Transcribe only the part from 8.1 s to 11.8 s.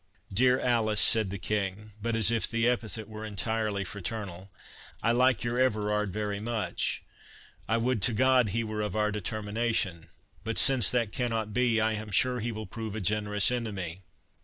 God he were of our determination—But since that cannot be,